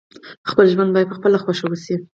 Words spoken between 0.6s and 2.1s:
ژوند باید په خپله خوښه وسي.